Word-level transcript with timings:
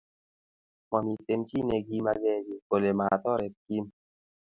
mamiten 0.91 1.41
chi 1.47 1.57
negimagegiy 1.69 2.61
kole 2.67 2.91
matoret 2.99 3.53
Kim 3.65 3.85